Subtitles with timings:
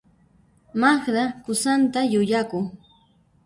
[0.79, 2.65] Magda qusanta yuyakun.